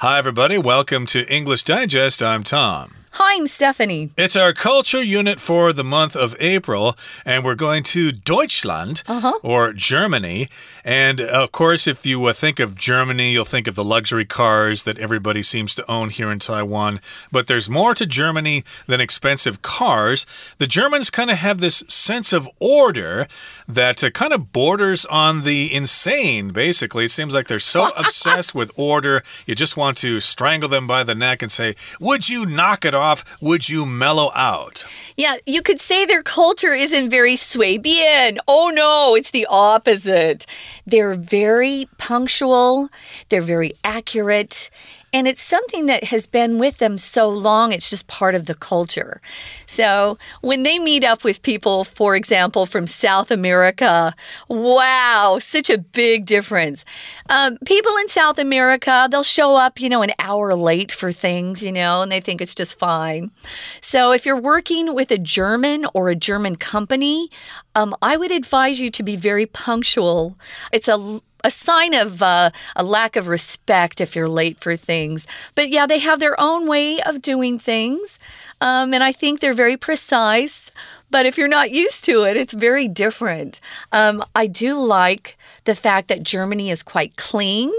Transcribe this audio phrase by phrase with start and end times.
[0.00, 0.58] Hi, everybody.
[0.58, 2.22] Welcome to English Digest.
[2.22, 2.92] I'm Tom.
[3.12, 4.10] Hi, I'm Stephanie.
[4.18, 9.20] It's our culture unit for the month of April, and we're going to Deutschland Uh
[9.20, 9.38] huh.
[9.42, 10.48] or Germany.
[10.84, 14.82] And of course, if you uh, think of Germany, you'll think of the luxury cars
[14.82, 17.00] that everybody seems to own here in Taiwan.
[17.32, 20.26] But there's more to Germany than expensive cars.
[20.58, 23.26] The Germans kind of have this sense of order
[23.66, 27.06] that uh, kind of borders on the insane, basically.
[27.06, 31.02] It seems like they're so obsessed with order, you just want to strangle them by
[31.02, 33.24] the neck and say, Would you knock it off?
[33.40, 34.84] Would you mellow out?
[35.16, 38.38] Yeah, you could say their culture isn't very Swabian.
[38.46, 40.46] Oh no, it's the opposite.
[40.86, 42.88] They're very punctual,
[43.28, 44.70] they're very accurate,
[45.12, 48.54] and it's something that has been with them so long, it's just part of the
[48.54, 49.20] culture.
[49.66, 54.14] So when they meet up with people, for example, from South America,
[54.48, 56.84] wow, such a big difference.
[57.30, 61.62] Um, people in South America, they'll show up, you know, an hour late for things,
[61.62, 63.30] you know, and they think it's just fine.
[63.80, 67.30] So if you're working with a German or a German company,
[67.74, 70.36] um, I would advise you to be very punctual.
[70.72, 75.28] It's a a sign of uh, a lack of respect if you're late for things.
[75.54, 78.18] But yeah, they have their own way of doing things.
[78.60, 80.72] Um, and I think they're very precise.
[81.08, 83.60] But if you're not used to it, it's very different.
[83.92, 87.70] Um, I do like the fact that Germany is quite clean.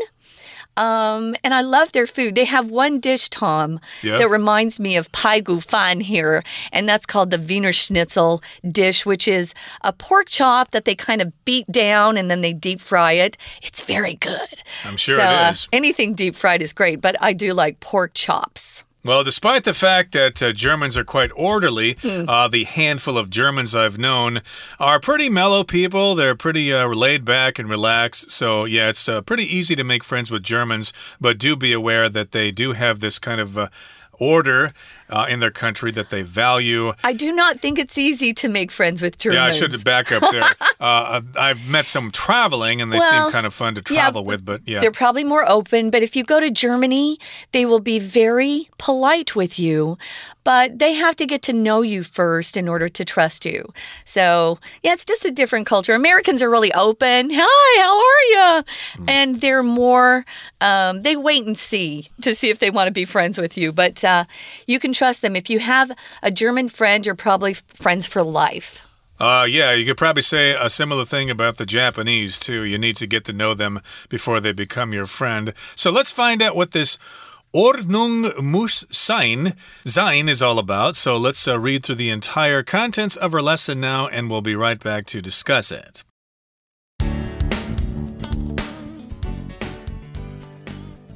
[0.78, 2.36] Um, and I love their food.
[2.36, 3.80] They have one dish, Tom,
[4.20, 9.06] that reminds me of Pai Gu Fan here, and that's called the Wiener Schnitzel dish,
[9.06, 12.80] which is a pork chop that they kind of beat down and then they deep
[12.80, 13.38] fry it.
[13.64, 14.64] It's very good.
[14.86, 18.14] I'm sure so, it uh, anything deep fried is great, but I do like pork
[18.14, 18.84] chops.
[19.08, 23.74] Well, despite the fact that uh, Germans are quite orderly, uh, the handful of Germans
[23.74, 24.42] I've known
[24.82, 26.14] are pretty mellow people.
[26.14, 28.32] They're pretty uh, laid back and relaxed.
[28.32, 30.92] So, yeah, it's uh, pretty easy to make friends with Germans,
[31.22, 33.70] but do be aware that they do have this kind of uh,
[34.20, 34.74] order
[35.10, 36.94] uh, in their country that they value.
[37.04, 39.38] I do not think it's easy to make friends with Germans.
[39.38, 40.44] Yeah, I should back up there.
[40.80, 44.26] uh, I've met some traveling, and they Well, seem kind of fun to yeah, travel
[44.26, 44.80] with, but yeah.
[44.80, 47.20] They're probably more open, but if you go to Germany,
[47.52, 49.98] they will be very polite with you,
[50.44, 53.72] but they have to get to know you first in order to trust you.
[54.06, 55.94] So, yeah, it's just a different culture.
[55.94, 57.30] Americans are really open.
[57.34, 58.64] Hi, how are you?
[58.96, 59.10] Hmm.
[59.10, 60.26] And they're more,
[60.62, 63.72] um, they wait and see to see if they want to be friends with you,
[63.72, 64.26] but uh,
[64.68, 65.36] you can trust them.
[65.36, 65.92] If you have
[66.22, 68.82] a German friend, you're probably friends for life.
[69.20, 72.64] Uh, yeah, you could probably say a similar thing about the Japanese, too.
[72.64, 75.54] You need to get to know them before they become your friend.
[75.76, 77.00] So let's find out what this
[77.54, 80.96] Ordnung muss sein, sein is all about.
[80.96, 84.56] So let's uh, read through the entire contents of our lesson now, and we'll be
[84.56, 86.04] right back to discuss it.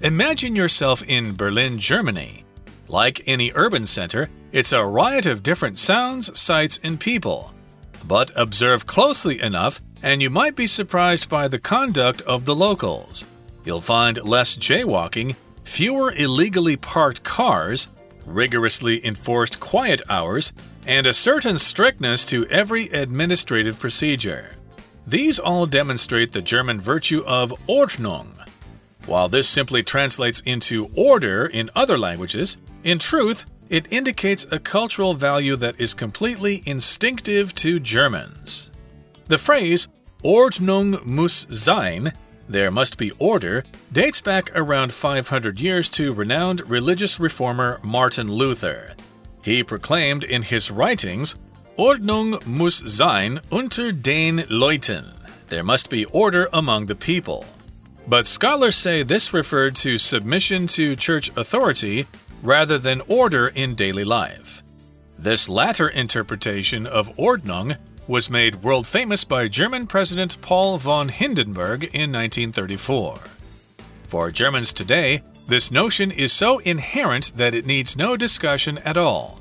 [0.01, 2.43] Imagine yourself in Berlin, Germany.
[2.91, 7.53] Like any urban center, it's a riot of different sounds, sights, and people.
[8.03, 13.23] But observe closely enough, and you might be surprised by the conduct of the locals.
[13.63, 17.87] You'll find less jaywalking, fewer illegally parked cars,
[18.25, 20.51] rigorously enforced quiet hours,
[20.85, 24.57] and a certain strictness to every administrative procedure.
[25.07, 28.40] These all demonstrate the German virtue of Ordnung.
[29.05, 35.13] While this simply translates into order in other languages, in truth, it indicates a cultural
[35.13, 38.69] value that is completely instinctive to Germans.
[39.27, 39.87] The phrase
[40.23, 42.13] Ordnung muss sein,
[42.47, 48.93] there must be order, dates back around 500 years to renowned religious reformer Martin Luther.
[49.41, 51.35] He proclaimed in his writings,
[51.77, 55.13] Ordnung muss sein unter den Leuten.
[55.47, 57.45] There must be order among the people.
[58.11, 62.07] But scholars say this referred to submission to church authority
[62.43, 64.63] rather than order in daily life.
[65.17, 67.77] This latter interpretation of Ordnung
[68.09, 73.17] was made world famous by German President Paul von Hindenburg in 1934.
[74.09, 79.39] For Germans today, this notion is so inherent that it needs no discussion at all.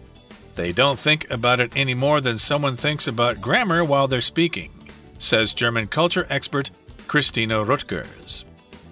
[0.55, 4.71] They don't think about it any more than someone thinks about grammar while they're speaking,
[5.19, 6.71] says German culture expert
[7.09, 8.45] Christina Rutgers.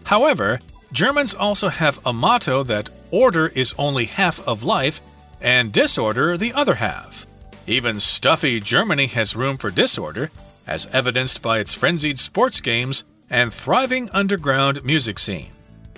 [0.09, 0.61] However,
[0.91, 5.03] Germans also have a motto that order is only half of life
[5.39, 7.27] and disorder the other half.
[7.67, 10.31] Even stuffy Germany has room for disorder,
[10.67, 15.53] as evidenced by its frenzied sports games and thriving underground music scene.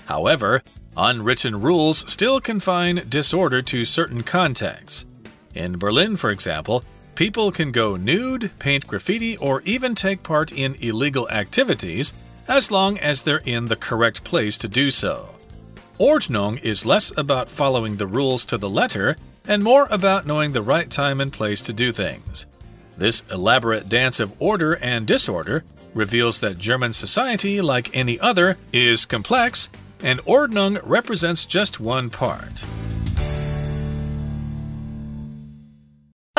[0.07, 0.61] However,
[0.97, 5.07] unwritten rules still confine disorder to certain contexts.
[5.55, 6.83] In Berlin, for example,
[7.15, 12.13] people can go nude, paint graffiti, or even take part in illegal activities
[12.51, 15.37] as long as they're in the correct place to do so.
[16.01, 19.17] Ordnung is less about following the rules to the letter
[19.47, 22.47] and more about knowing the right time and place to do things.
[22.99, 25.63] This elaborate dance of order and disorder
[25.95, 29.71] reveals that German society, like any other, is complex,
[30.03, 32.65] and Ordnung represents just one part.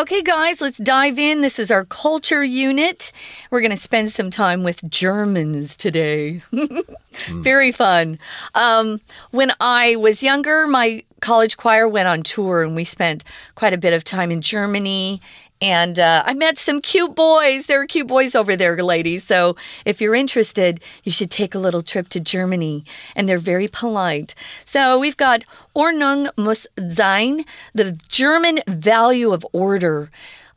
[0.01, 1.41] Okay, guys, let's dive in.
[1.41, 3.11] This is our culture unit.
[3.51, 6.41] We're going to spend some time with Germans today.
[7.29, 8.17] Very fun.
[8.55, 8.99] Um,
[9.29, 13.77] when I was younger, my college choir went on tour and we spent quite a
[13.77, 15.21] bit of time in Germany
[15.61, 17.67] and uh, I met some cute boys.
[17.67, 19.23] There are cute boys over there, ladies.
[19.23, 19.55] So
[19.85, 22.83] if you're interested, you should take a little trip to Germany.
[23.15, 24.33] And they're very polite.
[24.65, 25.43] So we've got
[25.75, 30.09] Ordnung muss sein, the German value of order.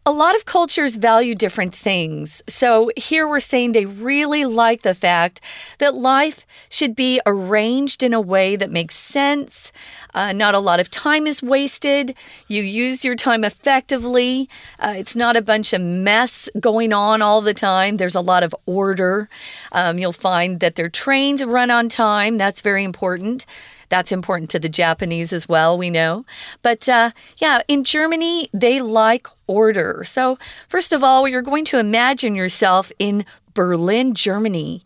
[0.06, 2.42] A lot of cultures value different things.
[2.46, 5.40] So here we're saying they really like the fact
[5.78, 9.72] that life should be arranged in a way that makes sense.
[10.14, 12.14] Uh, not a lot of time is wasted.
[12.46, 14.48] You use your time effectively.
[14.78, 17.96] Uh, it's not a bunch of mess going on all the time.
[17.96, 19.28] There's a lot of order.
[19.72, 22.38] Um, you'll find that their trains run on time.
[22.38, 23.44] That's very important.
[23.88, 26.24] That's important to the Japanese as well, we know.
[26.62, 30.02] But uh, yeah, in Germany, they like order.
[30.04, 30.38] So,
[30.68, 34.84] first of all, you're going to imagine yourself in Berlin, Germany.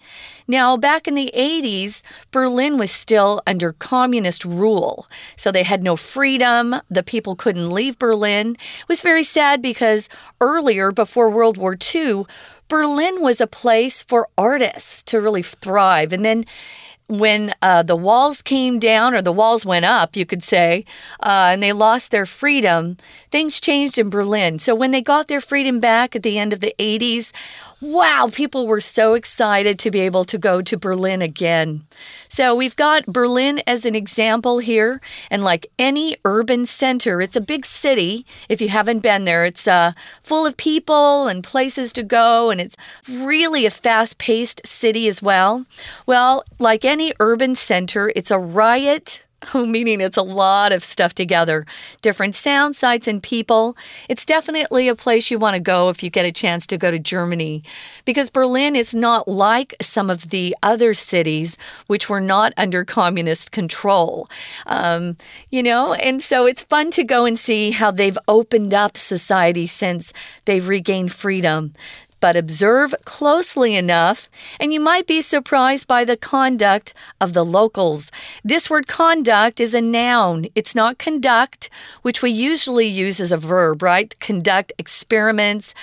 [0.50, 2.00] Now, back in the 80s,
[2.32, 5.06] Berlin was still under communist rule.
[5.36, 6.76] So they had no freedom.
[6.88, 8.56] The people couldn't leave Berlin.
[8.80, 10.08] It was very sad because
[10.40, 12.24] earlier, before World War II,
[12.68, 16.14] Berlin was a place for artists to really thrive.
[16.14, 16.46] And then
[17.08, 20.84] when uh, the walls came down, or the walls went up, you could say,
[21.20, 22.98] uh, and they lost their freedom,
[23.30, 24.58] things changed in Berlin.
[24.58, 27.32] So when they got their freedom back at the end of the 80s,
[27.80, 31.84] wow, people were so excited to be able to go to Berlin again.
[32.28, 35.00] So we've got Berlin as an example here.
[35.30, 38.26] And like any urban center, it's a big city.
[38.48, 39.92] If you haven't been there, it's uh,
[40.22, 42.50] full of people and places to go.
[42.50, 42.76] And it's
[43.08, 45.64] really a fast paced city as well.
[46.06, 49.24] Well, like any urban center, it's a riot
[49.54, 51.66] meaning it's a lot of stuff together,
[52.02, 53.76] different sound sites and people.
[54.08, 56.90] It's definitely a place you want to go if you get a chance to go
[56.90, 57.62] to Germany,
[58.04, 61.56] because Berlin is not like some of the other cities
[61.86, 64.28] which were not under communist control.
[64.66, 65.16] Um,
[65.50, 69.66] you know, and so it's fun to go and see how they've opened up society
[69.66, 70.12] since
[70.44, 71.72] they've regained freedom
[72.20, 74.28] but observe closely enough,
[74.60, 78.10] and you might be surprised by the conduct of the locals.
[78.44, 81.70] This word conduct is a noun, it's not conduct,
[82.02, 84.18] which we usually use as a verb, right?
[84.20, 85.74] Conduct experiments,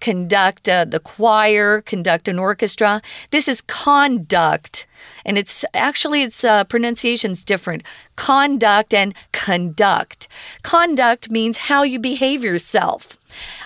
[0.00, 3.00] conduct uh, the choir, conduct an orchestra.
[3.30, 4.86] This is conduct.
[5.24, 7.82] And it's actually its uh, pronunciation's different.
[8.16, 10.28] Conduct and conduct.
[10.62, 13.18] Conduct means how you behave yourself.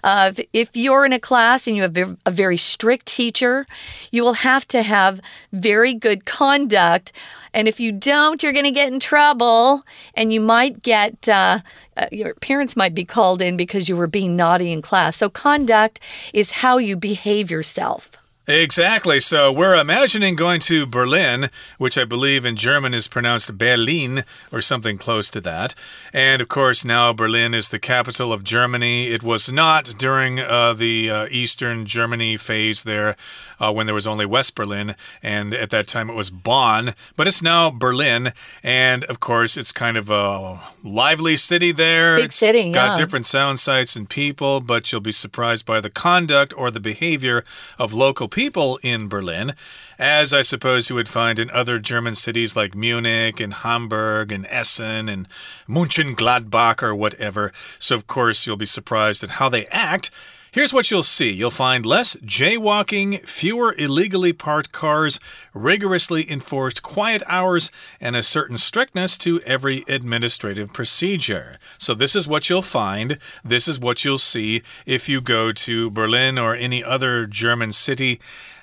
[0.02, 3.66] Uh, if you're in a class and you have a very strict teacher,
[4.10, 5.20] you will have to have
[5.52, 7.12] very good conduct.
[7.52, 9.82] And if you don't, you're going to get in trouble
[10.14, 11.60] and you might get, uh,
[11.96, 15.16] uh, your parents might be called in because you were being naughty in class.
[15.16, 16.00] So, conduct
[16.32, 18.10] is how you behave yourself.
[18.48, 19.18] Exactly.
[19.18, 24.22] So we're imagining going to Berlin, which I believe in German is pronounced Berlin
[24.52, 25.74] or something close to that.
[26.12, 29.08] And of course, now Berlin is the capital of Germany.
[29.08, 33.16] It was not during uh, the uh, Eastern Germany phase there
[33.58, 34.94] uh, when there was only West Berlin.
[35.24, 38.32] And at that time it was Bonn, but it's now Berlin.
[38.62, 42.14] And of course, it's kind of a lively city there.
[42.14, 42.94] Big it's city, got yeah.
[42.94, 47.42] different sound sites and people, but you'll be surprised by the conduct or the behavior
[47.76, 49.54] of local people in Berlin,
[49.98, 54.46] as I suppose you would find in other German cities like Munich and Hamburg and
[54.50, 55.26] Essen and
[55.66, 57.50] Mönchengladbach or whatever.
[57.78, 60.10] So, of course, you'll be surprised at how they act.
[60.56, 65.20] Here's what you'll see you'll find less jaywalking, fewer illegally parked cars,
[65.52, 67.70] rigorously enforced quiet hours,
[68.00, 71.58] and a certain strictness to every administrative procedure.
[71.76, 73.18] So, this is what you'll find.
[73.44, 78.18] This is what you'll see if you go to Berlin or any other German city.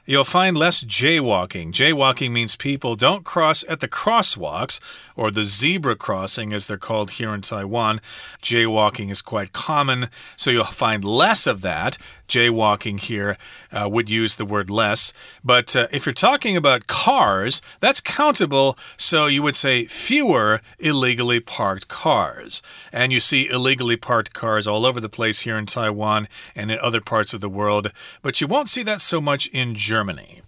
[0.06, 1.72] You'll find less jaywalking.
[1.72, 4.82] Jaywalking means people don't cross at the crosswalks
[5.16, 8.02] or the zebra crossing, as they're called here in Taiwan.
[8.42, 11.98] Jaywalking is quite common, so you'll find less of that.
[12.34, 13.38] Jaywalking here
[13.72, 15.13] uh, would use the word less.
[15.44, 21.40] But uh, if you're talking about cars, that's countable, so you would say fewer illegally
[21.40, 22.62] parked cars.
[22.92, 26.80] And you see illegally parked cars all over the place here in Taiwan and in
[26.80, 30.42] other parts of the world, but you won't see that so much in Germany.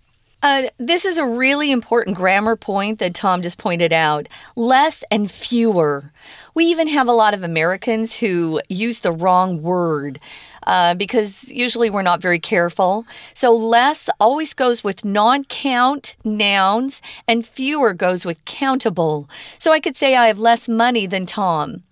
[0.45, 4.27] Uh, this is a really important grammar point that Tom just pointed out.
[4.55, 6.13] Less and fewer.
[6.53, 10.19] We even have a lot of Americans who use the wrong word.
[10.65, 13.05] Uh, because usually we're not very careful.
[13.33, 19.29] So less always goes with non count nouns, and fewer goes with countable.
[19.59, 21.83] So I could say I have less money than Tom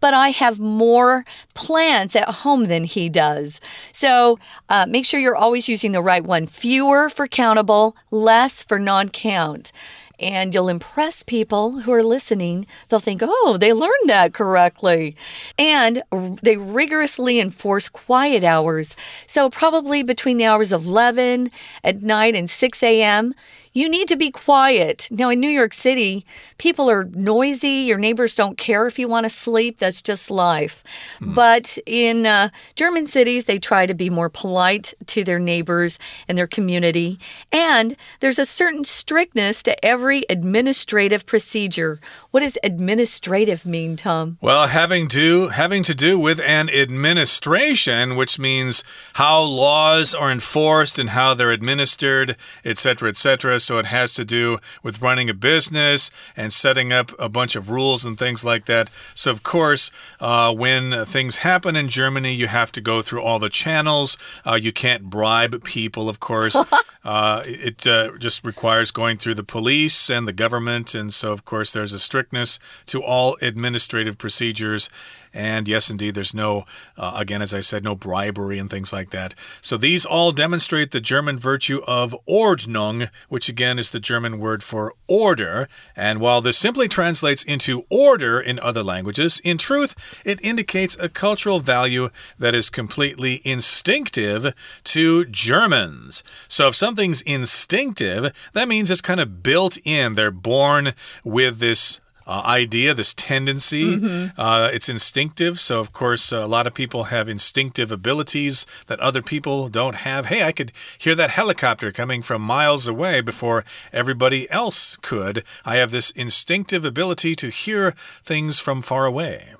[0.00, 1.24] but I have more
[1.54, 3.60] plants at home than he does.
[3.92, 6.46] So uh, make sure you're always using the right one.
[6.46, 9.72] Fewer for countable, less for non count
[10.18, 12.66] and you'll impress people who are listening.
[12.88, 15.16] They'll think, oh, they learned that correctly.
[15.58, 16.02] And
[16.42, 18.96] they rigorously enforce quiet hours.
[19.26, 21.50] So, probably between the hours of 11
[21.84, 23.34] at night and 6 a.m.,
[23.72, 25.08] you need to be quiet.
[25.10, 26.26] Now, in New York City,
[26.58, 27.68] people are noisy.
[27.68, 29.78] Your neighbors don't care if you want to sleep.
[29.78, 30.84] That's just life.
[31.20, 31.34] Mm.
[31.34, 35.98] But in uh, German cities, they try to be more polite to their neighbors
[36.28, 37.18] and their community.
[37.50, 41.98] And there's a certain strictness to every administrative procedure.
[42.30, 44.36] What does administrative mean, Tom?
[44.40, 50.98] Well, having to having to do with an administration, which means how laws are enforced
[50.98, 56.10] and how they're administered, etc., etc so it has to do with running a business
[56.36, 58.90] and setting up a bunch of rules and things like that.
[59.14, 59.90] So, of course,
[60.20, 64.16] uh, when things happen in Germany, you have to go through all the channels.
[64.46, 66.56] Uh, you can't bribe people, of course.
[67.04, 70.94] uh, it uh, just requires going through the police and the government.
[70.94, 74.88] And so, of course, there's a strictness to all administrative procedures.
[75.34, 76.66] And yes, indeed, there's no,
[76.96, 79.34] uh, again, as I said, no bribery and things like that.
[79.60, 84.62] So these all demonstrate the German virtue of Ordnung, which again is the German word
[84.62, 85.68] for order.
[85.94, 89.94] And while this simply translates into order in other languages, in truth,
[90.24, 94.54] it indicates a cultural value that is completely instinctive
[94.84, 96.24] to Germans.
[96.48, 100.14] So if something's instinctive, that means it's kind of built in.
[100.14, 103.84] They're born with this uh, idea, this tendency.
[103.84, 104.30] Mm -hmm.
[104.38, 105.60] uh, it's instinctive.
[105.60, 109.96] So, of course, uh, a lot of people have instinctive abilities that other people don't
[109.96, 110.28] have.
[110.28, 115.44] Hey, I could hear that helicopter coming from miles away before everybody else could.
[115.64, 119.54] I have this instinctive ability to hear things from far away.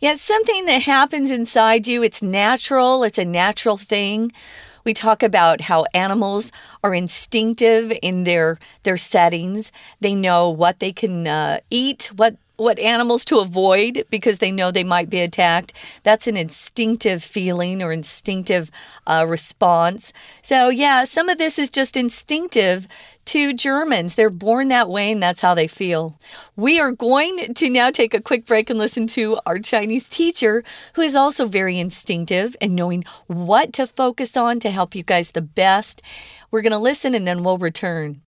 [0.00, 2.02] Yeah, it's something that happens inside you.
[2.02, 4.32] It's natural, it's a natural thing.
[4.86, 6.52] We talk about how animals
[6.84, 9.72] are instinctive in their their settings.
[10.00, 14.70] They know what they can uh, eat, what what animals to avoid because they know
[14.70, 15.72] they might be attacked.
[16.04, 18.70] That's an instinctive feeling or instinctive
[19.08, 20.12] uh, response.
[20.40, 22.86] So, yeah, some of this is just instinctive
[23.26, 24.14] to Germans.
[24.14, 26.18] They're born that way and that's how they feel.
[26.56, 30.64] We are going to now take a quick break and listen to our Chinese teacher,
[30.94, 35.02] who is also very instinctive and in knowing what to focus on to help you
[35.02, 36.02] guys the best.
[36.50, 38.22] We're going to listen and then we'll return.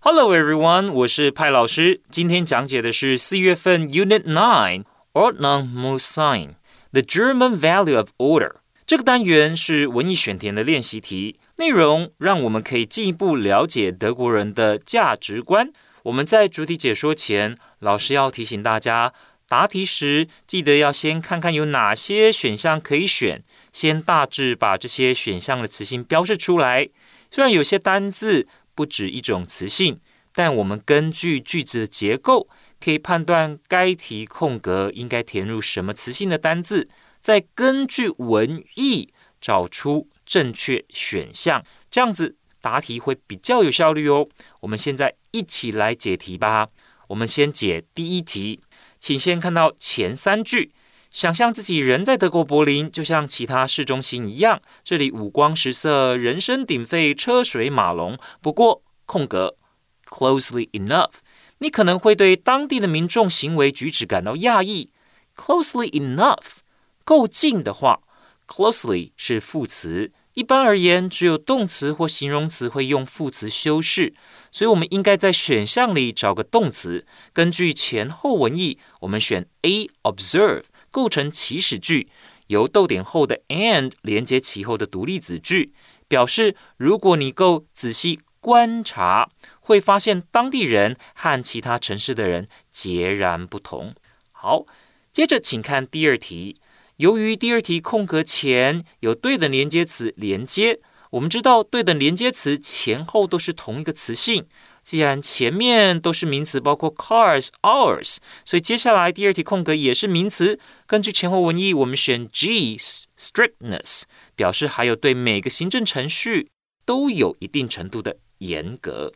[0.00, 0.92] Hello everyone.
[0.92, 2.02] 我是派老师。
[2.10, 4.84] 今天讲解的是四月份 Unit Nine
[5.14, 6.56] Ordnung muss sein,
[6.92, 8.56] the German value of order。
[8.86, 15.72] 这个单元是文艺选填的练习题，内容让我们可以进一步了解德国人的价值观。
[16.04, 19.12] 我们在主题解说前，老师要提醒大家，
[19.48, 26.88] 答题时记得要先看看有哪些选项可以选，先大致把这些选项的词性标示出来。
[27.32, 29.98] 虽然有些单字不止一种词性，
[30.32, 32.48] 但我们根据句子的结构，
[32.80, 36.88] 可以判断该题空格应该填入什么词性的单字。
[37.26, 44.28] 再根据文意找出正确选项，这样子答题会比较有效率哦。
[44.60, 46.68] 我们现在一起来解题吧。
[47.08, 48.60] 我们先解第一题，
[49.00, 50.72] 请先看到前三句，
[51.10, 58.16] 想象自己人在德国柏林，就像其他市中心一样，这里五光十色，人声鼎沸，车水马龙。
[58.40, 59.56] 不过空格
[60.04, 61.14] closely enough，
[61.58, 64.92] 你可能会对当地的民众行为举止感到讶异。
[65.34, 66.58] closely enough。
[67.06, 68.00] 够近的话
[68.48, 70.10] ，closely 是副词。
[70.34, 74.12] 一般而言，只有动词或形容词会用副词修饰，
[74.50, 77.06] 所以我们应该在选项里找个动词。
[77.32, 82.08] 根据前后文意，我们选 A observe 构成祈使句，
[82.48, 85.72] 由逗点后的 and 连接其后的独立子句，
[86.08, 93.94] 表示如果你够仔细观察，会发现当地人和其他城市的人截然不同。
[94.32, 94.66] 好，
[95.12, 96.60] 接着请看第二题。
[96.96, 104.46] 由于第二题空格前有对等连接词连接，我们知道对等连接词前后都是同一个词性。
[104.82, 110.58] 既然前面都是名词，包括 cars、hours，所以接下来第二题空格也是名词。
[110.86, 116.48] 根据前后文意，我们选 G strictness，表示还有对每个行政程序
[116.86, 119.12] 都有一定程度的严格。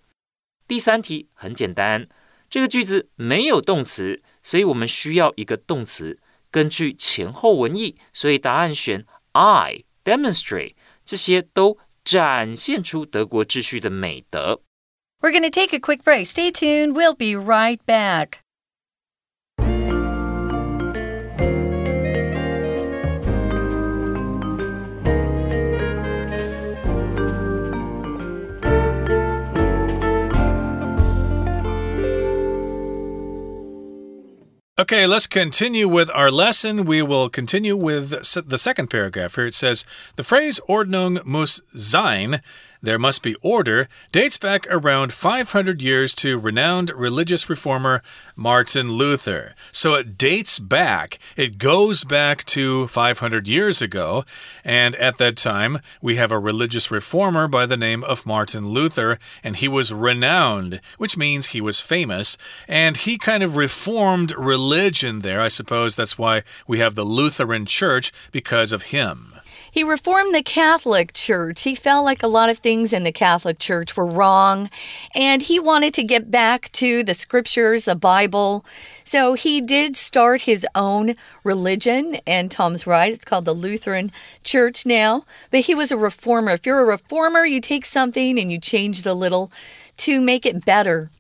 [0.69, 2.09] 第三题很简单，
[2.51, 6.19] 这个句子没有动词，所以我们需要一个动词。
[6.51, 10.75] 根据前后文意，所以答案选 I demonstrate。
[11.05, 14.61] 这些都展现出德国秩序的美德。
[15.21, 16.27] We're going to take a quick break.
[16.27, 16.95] Stay tuned.
[16.95, 18.41] We'll be right back.
[34.81, 36.87] Okay, let's continue with our lesson.
[36.87, 38.13] We will continue with
[38.47, 39.45] the second paragraph here.
[39.45, 39.85] It says
[40.17, 42.41] the phrase Ordnung muss sein
[42.83, 48.03] there Must Be Order dates back around 500 years to renowned religious reformer
[48.35, 49.55] Martin Luther.
[49.71, 54.25] So it dates back, it goes back to 500 years ago.
[54.65, 59.19] And at that time, we have a religious reformer by the name of Martin Luther,
[59.45, 62.39] and he was renowned, which means he was famous.
[62.67, 65.41] And he kind of reformed religion there.
[65.41, 69.40] I suppose that's why we have the Lutheran Church because of him.
[69.71, 71.63] He reformed the Catholic Church.
[71.63, 74.69] He felt like a lot of things in the Catholic Church were wrong,
[75.15, 78.65] and he wanted to get back to the scriptures, the Bible.
[79.05, 84.11] So he did start his own religion, and Tom's right, it's called the Lutheran
[84.43, 85.25] Church now.
[85.51, 86.53] But he was a reformer.
[86.53, 89.53] If you're a reformer, you take something and you change it a little
[89.99, 91.11] to make it better.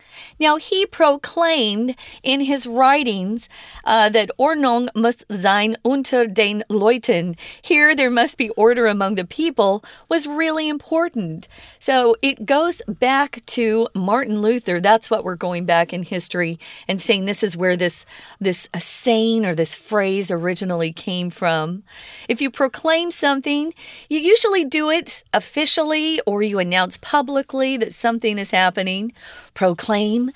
[0.41, 3.51] Now, he proclaimed in his writings
[3.85, 7.37] uh, that Ordnung muss sein unter den Leuten.
[7.61, 11.47] Here, there must be order among the people, was really important.
[11.79, 14.81] So it goes back to Martin Luther.
[14.81, 18.07] That's what we're going back in history and saying this is where this,
[18.41, 21.83] this saying or this phrase originally came from.
[22.31, 23.75] If you proclaim something,
[24.09, 29.13] you usually do it officially or you announce publicly that something is happening
[29.55, 30.30] proclaim.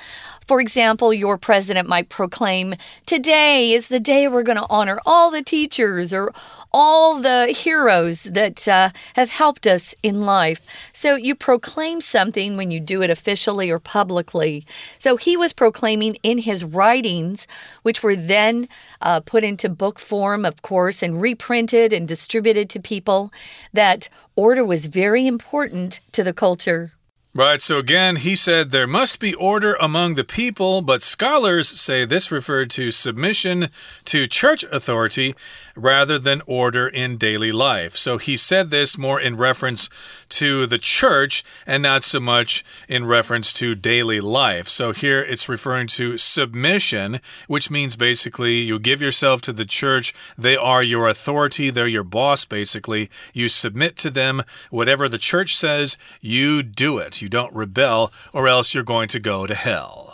[0.46, 2.74] For example, your president might proclaim,
[3.06, 6.32] Today is the day we're going to honor all the teachers or
[6.72, 10.66] all the heroes that uh, have helped us in life.
[10.92, 14.66] So you proclaim something when you do it officially or publicly.
[14.98, 17.46] So he was proclaiming in his writings,
[17.82, 18.68] which were then
[19.00, 23.32] uh, put into book form, of course, and reprinted and distributed to people,
[23.72, 26.93] that order was very important to the culture.
[27.36, 32.04] Right, so again, he said there must be order among the people, but scholars say
[32.04, 33.70] this referred to submission
[34.04, 35.34] to church authority
[35.74, 37.96] rather than order in daily life.
[37.96, 39.88] So he said this more in reference
[40.30, 44.68] to the church and not so much in reference to daily life.
[44.68, 50.14] So here it's referring to submission, which means basically you give yourself to the church.
[50.38, 53.10] They are your authority, they're your boss, basically.
[53.32, 54.42] You submit to them.
[54.70, 59.18] Whatever the church says, you do it you don't rebel, or else you're going to
[59.18, 60.13] go to hell.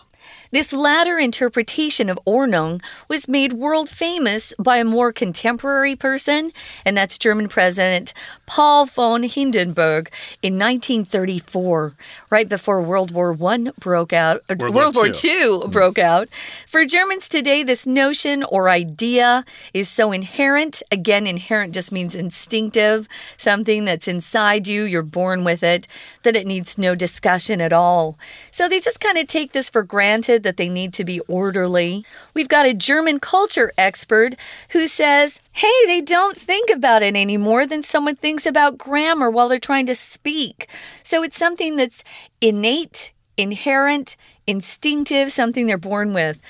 [0.52, 6.50] This latter interpretation of Ordnung was made world famous by a more contemporary person,
[6.84, 8.12] and that's German President
[8.46, 10.10] Paul von Hindenburg
[10.42, 11.94] in 1934,
[12.30, 16.28] right before World War I broke out, uh, World, World War, II, II broke out.
[16.66, 20.82] For Germans today, this notion or idea is so inherent.
[20.90, 25.86] Again, inherent just means instinctive, something that's inside you, you're born with it,
[26.22, 28.18] that it needs no discussion at all.
[28.50, 32.04] So they just kind of take this for granted that they need to be orderly.
[32.34, 34.34] We've got a German culture expert
[34.70, 39.30] who says, hey, they don't think about it any more than someone thinks about grammar
[39.30, 40.68] while they're trying to speak.
[41.02, 42.04] So it's something that's
[42.40, 46.40] innate, inherent, instinctive, something they're born with.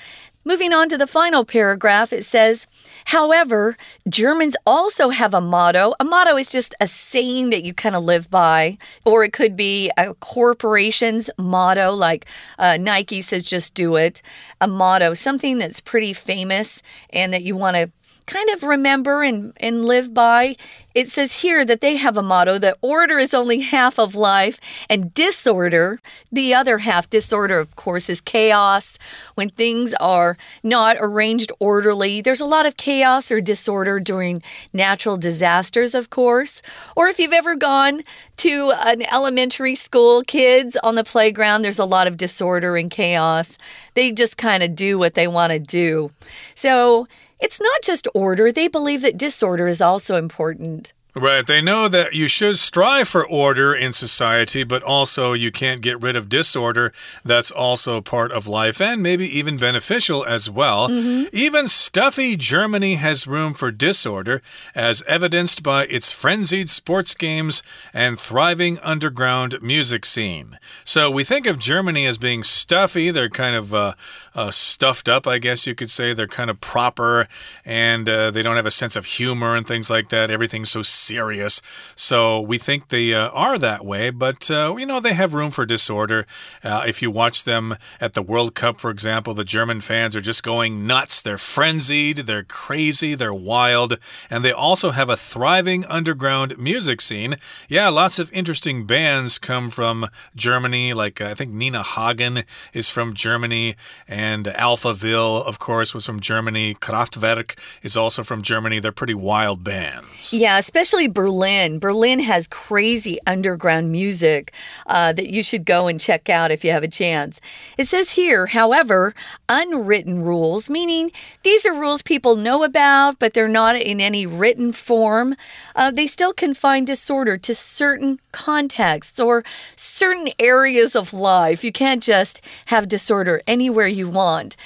[0.43, 2.65] Moving on to the final paragraph, it says,
[3.05, 3.77] However,
[4.09, 5.93] Germans also have a motto.
[5.99, 9.55] A motto is just a saying that you kind of live by, or it could
[9.55, 12.25] be a corporation's motto, like
[12.57, 14.23] uh, Nike says, just do it.
[14.59, 17.91] A motto, something that's pretty famous and that you want to
[18.25, 20.55] kind of remember and, and live by.
[20.93, 24.59] It says here that they have a motto that order is only half of life
[24.89, 28.97] and disorder, the other half, disorder, of course, is chaos.
[29.35, 35.15] When things are not arranged orderly, there's a lot of chaos or disorder during natural
[35.15, 36.61] disasters, of course.
[36.95, 38.01] Or if you've ever gone
[38.37, 43.57] to an elementary school, kids on the playground, there's a lot of disorder and chaos.
[43.93, 46.11] They just kind of do what they want to do.
[46.55, 47.07] So,
[47.41, 50.93] it's not just order, they believe that disorder is also important.
[51.13, 51.45] Right.
[51.45, 56.01] They know that you should strive for order in society, but also you can't get
[56.01, 56.93] rid of disorder.
[57.25, 60.87] That's also part of life and maybe even beneficial as well.
[60.87, 61.29] Mm -hmm.
[61.33, 64.41] Even stuffy Germany has room for disorder,
[64.73, 70.57] as evidenced by its frenzied sports games and thriving underground music scene.
[70.85, 73.11] So we think of Germany as being stuffy.
[73.11, 73.93] They're kind of uh,
[74.33, 76.13] uh, stuffed up, I guess you could say.
[76.13, 77.27] They're kind of proper
[77.65, 80.31] and uh, they don't have a sense of humor and things like that.
[80.31, 81.61] Everything's so serious.
[81.95, 85.51] So we think they uh, are that way, but uh, you know, they have room
[85.51, 86.25] for disorder.
[86.63, 90.21] Uh, if you watch them at the World Cup, for example, the German fans are
[90.21, 91.21] just going nuts.
[91.21, 93.97] They're frenzied, they're crazy, they're wild,
[94.29, 97.37] and they also have a thriving underground music scene.
[97.67, 103.13] Yeah, lots of interesting bands come from Germany, like I think Nina Hagen is from
[103.13, 103.75] Germany,
[104.07, 106.75] and Alphaville, of course, was from Germany.
[106.75, 108.79] Kraftwerk is also from Germany.
[108.79, 110.33] They're pretty wild bands.
[110.33, 111.79] Yeah, especially especially Berlin.
[111.79, 114.51] Berlin has crazy underground music
[114.87, 117.39] uh, that you should go and check out if you have a chance.
[117.77, 119.15] It says here, however,
[119.47, 124.73] unwritten rules, meaning these are rules people know about, but they're not in any written
[124.73, 125.37] form.
[125.77, 129.45] Uh, they still confine disorder to certain contexts or
[129.77, 131.63] certain areas of life.
[131.63, 134.57] You can't just have disorder anywhere you want.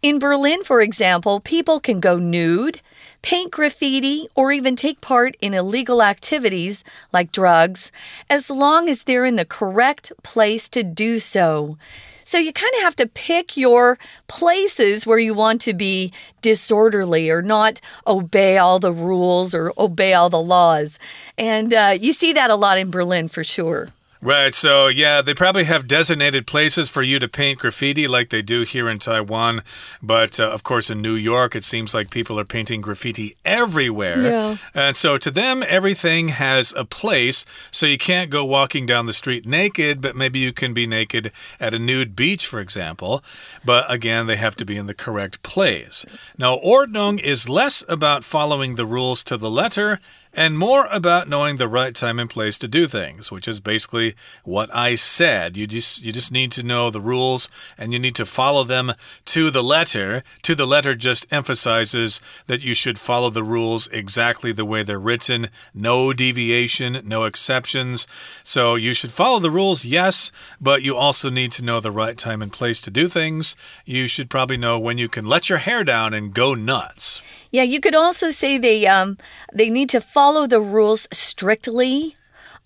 [0.00, 2.80] In Berlin, for example, people can go nude
[3.22, 7.92] paint graffiti, or even take part in illegal activities like drugs,
[8.28, 11.78] as long as they're in the correct place to do so.
[12.24, 17.28] So you kind of have to pick your places where you want to be disorderly
[17.30, 20.98] or not obey all the rules or obey all the laws.
[21.36, 23.90] And uh, you see that a lot in Berlin for sure.
[24.24, 28.40] Right, so yeah, they probably have designated places for you to paint graffiti like they
[28.40, 29.62] do here in Taiwan.
[30.00, 34.22] But uh, of course, in New York, it seems like people are painting graffiti everywhere.
[34.22, 34.56] Yeah.
[34.74, 37.44] And so to them, everything has a place.
[37.72, 41.32] So you can't go walking down the street naked, but maybe you can be naked
[41.58, 43.24] at a nude beach, for example.
[43.64, 46.06] But again, they have to be in the correct place.
[46.38, 49.98] Now, Ordnung is less about following the rules to the letter
[50.34, 54.14] and more about knowing the right time and place to do things, which is basically
[54.44, 55.56] what I said.
[55.56, 58.94] You just you just need to know the rules and you need to follow them
[59.26, 60.22] to the letter.
[60.42, 64.98] To the letter just emphasizes that you should follow the rules exactly the way they're
[64.98, 68.06] written, no deviation, no exceptions.
[68.42, 72.16] So you should follow the rules, yes, but you also need to know the right
[72.16, 73.54] time and place to do things.
[73.84, 77.22] You should probably know when you can let your hair down and go nuts.
[77.52, 79.18] Yeah, you could also say they um,
[79.52, 82.16] they need to follow the rules strictly.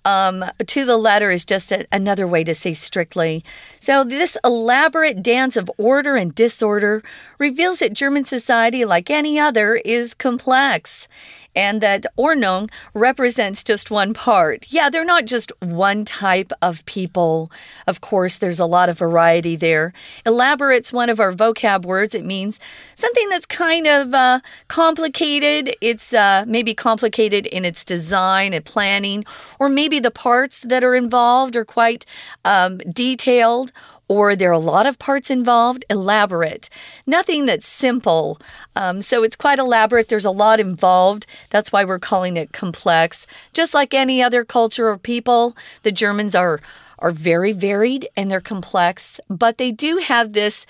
[0.04, 3.44] Um, to the letter is just a, another way to say strictly.
[3.80, 7.02] So, this elaborate dance of order and disorder
[7.40, 11.08] reveals that German society, like any other, is complex
[11.56, 14.66] and that Ordnung represents just one part.
[14.68, 17.50] Yeah, they're not just one type of people.
[17.86, 19.94] Of course, there's a lot of variety there.
[20.26, 22.14] Elaborate's one of our vocab words.
[22.14, 22.60] It means
[22.94, 25.74] something that's kind of uh, complicated.
[25.80, 29.24] It's uh, maybe complicated in its design and planning,
[29.58, 32.04] or maybe the parts that are involved are quite
[32.44, 33.72] um, detailed
[34.08, 36.68] or there are a lot of parts involved, elaborate.
[37.06, 38.40] Nothing that's simple.
[38.74, 40.08] Um, so it's quite elaborate.
[40.08, 41.26] There's a lot involved.
[41.50, 43.26] That's why we're calling it complex.
[43.52, 46.60] Just like any other culture or people, the Germans are
[46.98, 50.64] are very varied and they're complex, but they do have this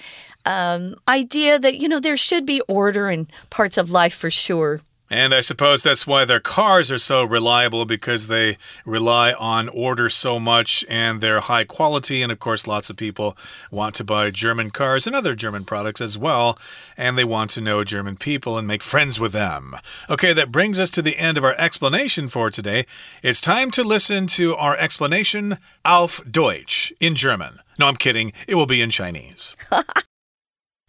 [0.45, 4.81] um, idea that you know there should be order in parts of life for sure.
[5.12, 10.10] And I suppose that's why their cars are so reliable because they rely on order
[10.10, 12.22] so much and they're high quality.
[12.22, 13.36] And of course, lots of people
[13.70, 16.58] want to buy German cars and other German products as well.
[16.96, 19.76] And they want to know German people and make friends with them.
[20.10, 22.86] Okay, that brings us to the end of our explanation for today.
[23.22, 27.60] It's time to listen to our explanation auf Deutsch in German.
[27.78, 28.32] No, I'm kidding.
[28.48, 29.58] It will be in Chinese.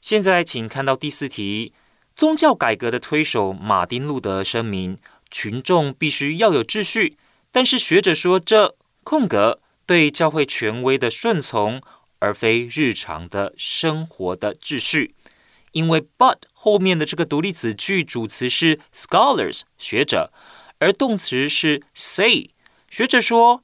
[0.00, 1.72] 现在请看到第四题。
[2.17, 4.97] 宗教改革的推手马丁·路德声明，
[5.29, 7.15] 群众必须要有秩序。
[7.51, 11.79] 但是学者说，这空格对教会权威的顺从，
[12.17, 15.13] 而非日常的生活的秩序。
[15.73, 20.33] 因为 but 后面的这个独立子句主词是 scholars 学者，
[20.79, 22.49] 而动词是 say
[22.89, 23.61] 学者说，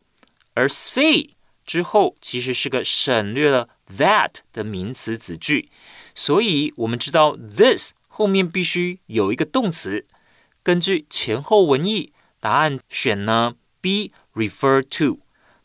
[0.53, 1.31] 而 say
[1.65, 5.71] 之后其实是个省略了 that 的名词子句，
[6.13, 7.93] 所以我们知道 this。
[8.15, 10.05] 后面必须有一个动词。
[10.61, 15.21] 根据前后文意，答案选呢 B refer to。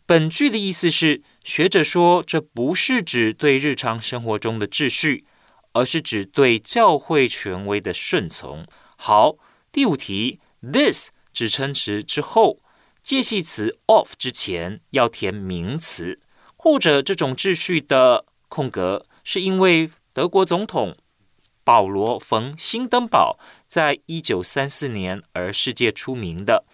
[0.07, 5.27] 本句的意思是，学者说这不是指对日常生活中的秩序，
[5.75, 8.67] 而是指对教会权威的顺从。
[8.97, 9.37] 好，
[9.71, 12.61] 第五题，this 指称词之后，
[13.03, 16.17] 介系词 of 之前要填名词，
[16.57, 20.97] 或者这种秩序的空格是因为德国总统
[21.69, 26.65] 保罗·冯·辛登堡在一九三四年而世界出名的。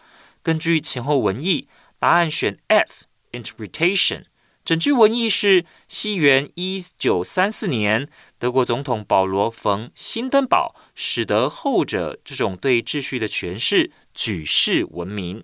[0.41, 1.67] 根据前后文意，
[1.99, 3.07] 答案选 F。
[3.33, 4.27] Interpretation。
[4.65, 15.43] 整句文意是：西元一九三四年，德国总统保罗·冯·辛登堡使得后者这种对秩序的诠释举世闻名。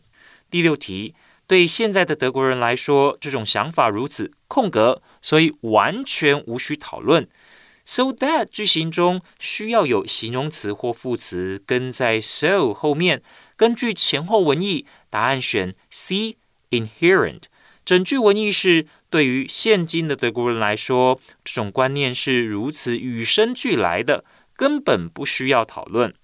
[0.48, 1.16] 第六题，
[1.48, 7.28] 对现在的德国人来说，这种想法如此空格，所以完全无需讨论。
[7.90, 13.20] So that 句型中需要有形容词或副词跟在 so 后面。
[13.56, 16.36] 根据前后文意，答案选 C。
[16.70, 17.42] Inherent。
[17.84, 24.24] 整句文意是：对于现今的德国人来说，这种观念是如此与生俱来的，
[24.54, 26.14] 根本不需要讨论。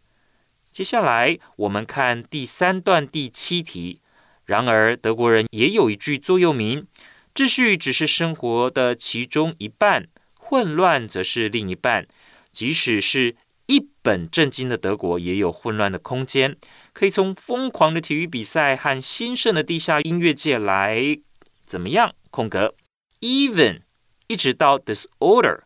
[0.70, 4.00] 接下来我们看第三段第七题。
[4.44, 6.86] 然而，德国人也有一句座右铭：
[7.34, 10.06] 秩序只是生活的其中一半，
[10.48, 12.06] 混乱则是另一半。
[12.52, 16.56] 即使是一本正经的德国，也有混乱的空间。
[16.92, 21.18] 可以从疯狂的体育比赛和兴盛的地下音乐界来。
[21.64, 22.14] 怎么样？
[22.30, 22.74] 空格
[23.20, 23.80] ，even
[24.28, 25.62] 一直到 disorder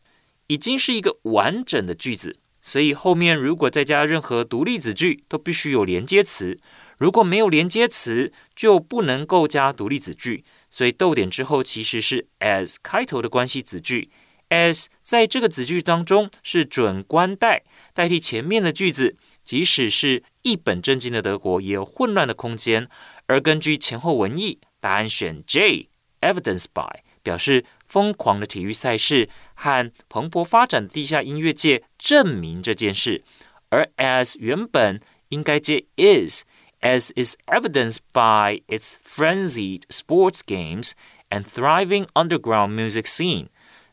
[0.47, 6.59] 已经是一个完整的句子，所以后面如果再加任何独立子句，都必须有连接词。
[6.97, 10.45] 如果没有连接词，就不能够加独立子句。
[10.71, 14.11] 所以逗点之后其实是 as 开头的关系子句
[14.50, 19.16] ，as 在这个子句当中是准关代，代替前面的句子。
[19.44, 22.88] 即使是一本正经的德国，也有混乱的空间。
[23.28, 33.24] 而根据前后文意，答案选 J。Evidence by 表示疯狂的体育赛事和蓬勃发展的地下音乐界证明这件事，
[33.70, 40.94] 而 as 原本应该接 is，as is evidenced by its frenzied sports games
[41.30, 43.50] and thriving underground music scene。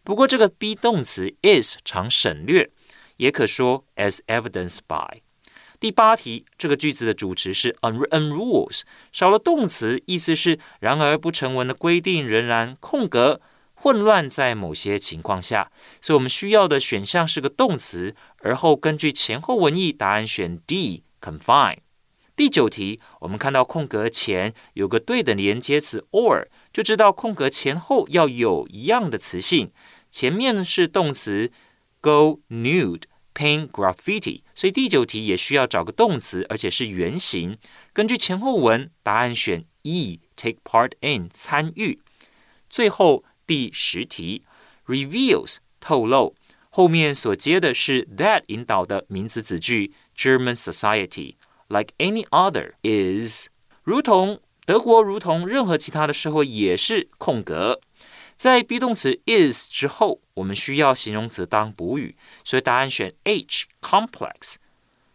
[0.07, 2.71] 不过这个 be 动词 is 常省略，
[3.17, 5.19] 也可说 as evidence by。
[5.81, 13.41] 第八题，这个句子的主词是 unrules，少了动词，意思是然而不成文的规定仍然空格
[13.73, 21.79] 混乱在某些情况下，所以我们需要的选项是个动词，而后根据前后文意，答案选 D confine。
[22.37, 29.71] 第九题，我们看到空格前有个对等连接词 or，就知道空格前后要有一样的词性，
[30.11, 31.51] 前面是动词
[32.01, 33.03] go nude。
[33.37, 37.55] Paint graffiti，所以第九题也需要找个动词，而且是原形。
[37.93, 42.01] 根据前后文，答案选 E，take part in 参与。
[42.67, 44.41] 最后第十题
[44.87, 46.33] ，reveals 透露，
[46.71, 51.35] 后面所接的是 that 引导的名词子句，German society
[51.67, 53.49] like any other is，
[53.83, 57.81] 如同德国，如同任何其他的社会也是空格。
[58.37, 64.55] 在 be 动词 is 之后，我们需要形容词当补语，所以答案选 H complex。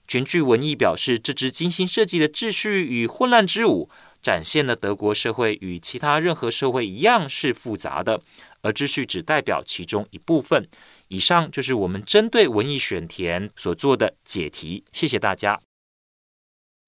[0.09, 3.89] 全句文意表示，这支精心设计的秩序与混乱之舞，
[4.21, 8.21] 展现了德国社会与其他任何社会一样是复杂的，
[8.63, 10.69] 而秩序只代表其中一部分。
[11.09, 15.61] 以上就是我们针对文艺选填所做的解题，谢谢大家。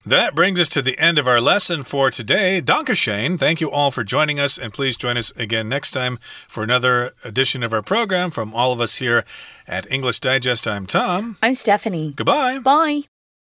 [0.05, 2.61] That brings us to the end of our lesson for today.
[2.61, 3.39] Dankeschön.
[3.39, 7.13] Thank you all for joining us, and please join us again next time for another
[7.23, 8.29] edition of our program.
[8.29, 9.25] From all of us here
[9.67, 11.37] at English Digest, I'm Tom.
[11.41, 12.13] I'm Stephanie.
[12.15, 12.59] Goodbye.
[12.59, 13.05] Bye.